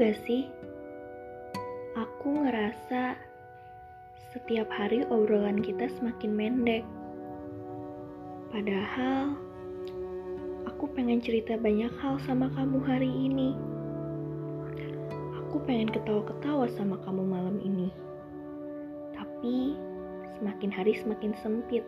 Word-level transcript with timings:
gak 0.00 0.16
sih? 0.24 0.48
Aku 1.92 2.40
ngerasa 2.40 3.20
setiap 4.32 4.72
hari 4.72 5.04
obrolan 5.12 5.60
kita 5.60 5.92
semakin 6.00 6.32
mendek. 6.32 6.84
Padahal 8.48 9.36
aku 10.64 10.88
pengen 10.96 11.20
cerita 11.20 11.60
banyak 11.60 11.92
hal 12.00 12.16
sama 12.24 12.48
kamu 12.56 12.80
hari 12.80 13.12
ini. 13.12 13.52
Aku 15.44 15.60
pengen 15.68 15.92
ketawa-ketawa 15.92 16.72
sama 16.72 16.96
kamu 17.04 17.20
malam 17.20 17.60
ini. 17.60 17.92
Tapi 19.12 19.76
semakin 20.40 20.70
hari 20.72 20.96
semakin 20.96 21.36
sempit. 21.44 21.84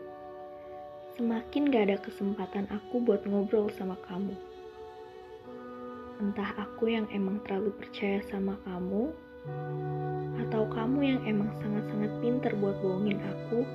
Semakin 1.17 1.73
gak 1.73 1.89
ada 1.89 1.97
kesempatan 1.97 2.69
aku 2.69 3.01
buat 3.01 3.25
ngobrol 3.25 3.73
sama 3.73 3.97
kamu. 4.05 4.52
Entah 6.23 6.55
aku 6.55 6.87
yang 6.87 7.11
emang 7.11 7.43
terlalu 7.43 7.75
percaya 7.75 8.23
sama 8.31 8.55
kamu, 8.63 9.11
atau 10.47 10.63
kamu 10.71 10.99
yang 11.03 11.21
emang 11.27 11.51
sangat-sangat 11.59 12.13
pinter 12.23 12.53
buat 12.63 12.79
bohongin 12.79 13.19
aku, 13.19 13.67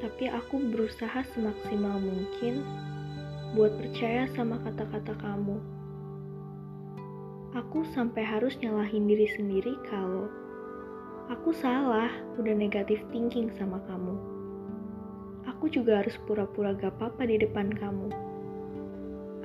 tapi 0.00 0.32
aku 0.32 0.56
berusaha 0.72 1.20
semaksimal 1.36 2.00
mungkin 2.00 2.64
buat 3.52 3.76
percaya 3.76 4.24
sama 4.32 4.56
kata-kata 4.64 5.12
kamu. 5.20 5.60
Aku 7.56 7.84
sampai 7.92 8.24
harus 8.24 8.56
nyalahin 8.60 9.08
diri 9.08 9.28
sendiri 9.32 9.76
kalau 9.88 10.28
aku 11.28 11.52
salah 11.56 12.08
udah 12.40 12.52
negatif 12.56 13.00
thinking 13.12 13.52
sama 13.56 13.80
kamu. 13.84 14.16
Aku 15.56 15.68
juga 15.72 16.04
harus 16.04 16.16
pura-pura 16.28 16.76
gak 16.76 16.96
apa-apa 17.00 17.24
di 17.28 17.40
depan 17.40 17.72
kamu. 17.72 18.25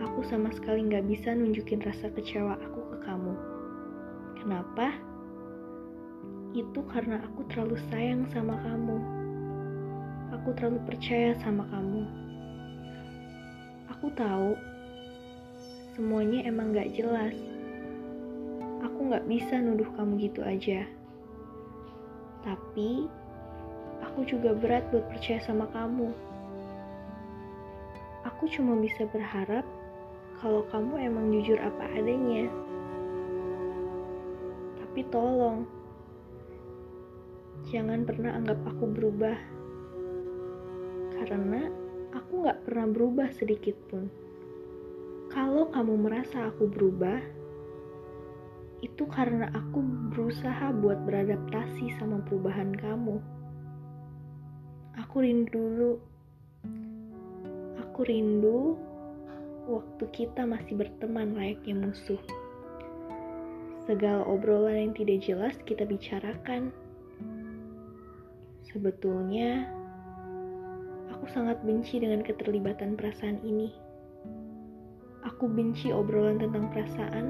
Aku 0.01 0.25
sama 0.25 0.49
sekali 0.49 0.89
gak 0.89 1.05
bisa 1.05 1.29
nunjukin 1.37 1.77
rasa 1.85 2.09
kecewa 2.09 2.57
aku 2.57 2.81
ke 2.89 2.97
kamu. 3.05 3.37
Kenapa? 4.41 4.97
Itu 6.57 6.81
karena 6.89 7.21
aku 7.21 7.45
terlalu 7.53 7.77
sayang 7.93 8.25
sama 8.33 8.57
kamu. 8.65 8.97
Aku 10.33 10.57
terlalu 10.57 10.81
percaya 10.89 11.37
sama 11.45 11.69
kamu. 11.69 12.01
Aku 13.93 14.09
tahu 14.17 14.57
semuanya 15.93 16.49
emang 16.49 16.73
gak 16.73 16.97
jelas. 16.97 17.37
Aku 18.81 19.13
gak 19.13 19.29
bisa 19.29 19.61
nuduh 19.61 19.87
kamu 19.93 20.17
gitu 20.17 20.41
aja. 20.41 20.81
Tapi 22.41 23.05
aku 24.01 24.25
juga 24.25 24.57
berat 24.57 24.81
buat 24.89 25.05
percaya 25.13 25.37
sama 25.45 25.69
kamu. 25.69 26.09
Aku 28.25 28.49
cuma 28.49 28.73
bisa 28.81 29.05
berharap 29.13 29.61
kalau 30.41 30.65
kamu 30.73 31.05
emang 31.05 31.29
jujur 31.29 31.61
apa 31.61 31.85
adanya. 31.93 32.49
Tapi 34.81 35.05
tolong, 35.13 35.69
jangan 37.69 38.01
pernah 38.09 38.33
anggap 38.33 38.57
aku 38.65 38.89
berubah. 38.89 39.37
Karena 41.13 41.69
aku 42.17 42.41
gak 42.49 42.65
pernah 42.65 42.89
berubah 42.89 43.29
sedikit 43.37 43.77
pun. 43.85 44.09
Kalau 45.29 45.69
kamu 45.69 46.09
merasa 46.09 46.49
aku 46.49 46.65
berubah, 46.65 47.21
itu 48.81 49.05
karena 49.13 49.45
aku 49.53 49.85
berusaha 50.09 50.73
buat 50.73 51.05
beradaptasi 51.05 52.01
sama 52.01 52.17
perubahan 52.25 52.73
kamu. 52.73 53.21
Aku 55.05 55.21
rindu 55.21 55.53
dulu. 55.53 55.93
Aku 57.77 58.01
rindu 58.01 58.90
waktu 59.69 60.03
kita 60.09 60.45
masih 60.45 60.77
berteman 60.77 61.37
layaknya 61.37 61.77
musuh. 61.77 62.21
Segala 63.85 64.25
obrolan 64.25 64.89
yang 64.89 64.93
tidak 64.93 65.17
jelas 65.25 65.55
kita 65.65 65.85
bicarakan. 65.85 66.73
Sebetulnya, 68.71 69.67
aku 71.11 71.25
sangat 71.33 71.59
benci 71.61 71.99
dengan 71.99 72.23
keterlibatan 72.23 72.95
perasaan 72.95 73.41
ini. 73.43 73.73
Aku 75.27 75.45
benci 75.45 75.93
obrolan 75.93 76.41
tentang 76.41 76.71
perasaan, 76.73 77.25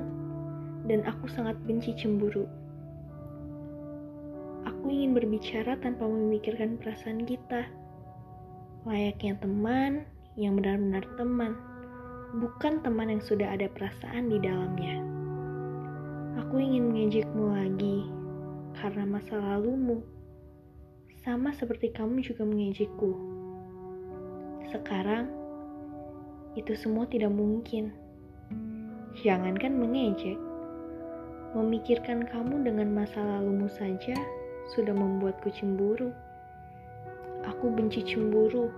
dan 0.85 1.03
aku 1.03 1.27
sangat 1.27 1.59
benci 1.67 1.91
cemburu. 1.97 2.47
Aku 4.67 4.87
ingin 4.87 5.11
berbicara 5.17 5.75
tanpa 5.81 6.07
memikirkan 6.07 6.79
perasaan 6.79 7.25
kita, 7.27 7.67
layaknya 8.87 9.35
teman 9.41 10.05
yang 10.39 10.55
benar-benar 10.55 11.03
teman, 11.19 11.57
bukan 12.31 12.79
teman 12.79 13.11
yang 13.11 13.19
sudah 13.19 13.51
ada 13.51 13.67
perasaan 13.67 14.31
di 14.31 14.39
dalamnya. 14.39 15.03
Aku 16.39 16.63
ingin 16.63 16.87
mengejekmu 16.87 17.45
lagi 17.51 18.07
karena 18.79 19.03
masa 19.03 19.35
lalumu, 19.35 19.99
sama 21.27 21.51
seperti 21.51 21.91
kamu 21.91 22.23
juga 22.23 22.47
mengejekku. 22.47 23.11
Sekarang, 24.71 25.27
itu 26.55 26.71
semua 26.79 27.03
tidak 27.11 27.35
mungkin. 27.35 27.91
Jangankan 29.19 29.75
mengejek, 29.75 30.39
memikirkan 31.51 32.23
kamu 32.31 32.63
dengan 32.63 32.95
masa 32.95 33.19
lalumu 33.19 33.67
saja 33.67 34.15
sudah 34.71 34.95
membuatku 34.95 35.51
cemburu. 35.51 36.15
Aku 37.43 37.75
benci 37.75 38.07
cemburu. 38.07 38.71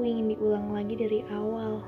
Aku 0.00 0.08
ingin 0.08 0.32
diulang 0.32 0.72
lagi 0.72 0.96
dari 0.96 1.20
awal. 1.28 1.84